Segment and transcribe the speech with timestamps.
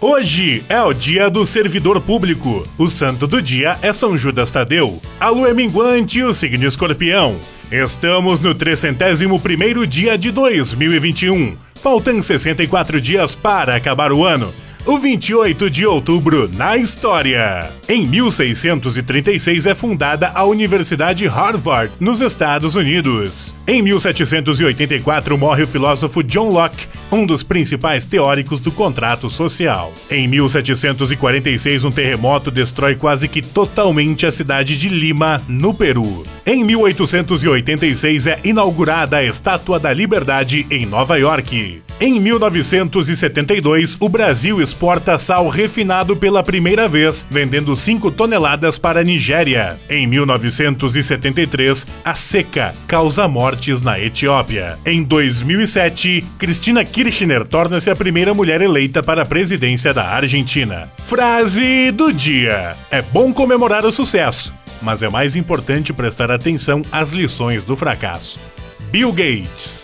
[0.00, 2.64] Hoje é o dia do servidor público.
[2.78, 5.02] O santo do dia é São Judas Tadeu.
[5.18, 7.40] A lua é minguante e o signo escorpião.
[7.68, 11.56] Estamos no 301º dia de 2021.
[11.74, 14.54] Faltam 64 dias para acabar o ano
[14.88, 17.70] o 28 de outubro na história.
[17.86, 23.54] Em 1636 é fundada a Universidade Harvard, nos Estados Unidos.
[23.66, 29.92] Em 1784 morre o filósofo John Locke, um dos principais teóricos do contrato social.
[30.10, 36.26] Em 1746, um terremoto destrói quase que totalmente a cidade de Lima, no Peru.
[36.46, 41.82] Em 1886 é inaugurada a Estátua da Liberdade em Nova York.
[42.00, 49.02] Em 1972, o Brasil exporta sal refinado pela primeira vez, vendendo 5 toneladas para a
[49.02, 49.80] Nigéria.
[49.90, 54.78] Em 1973, a seca causa mortes na Etiópia.
[54.86, 60.88] Em 2007, Cristina Kirchner torna-se a primeira mulher eleita para a presidência da Argentina.
[61.02, 67.12] Frase do dia: É bom comemorar o sucesso, mas é mais importante prestar atenção às
[67.12, 68.38] lições do fracasso.
[68.92, 69.77] Bill Gates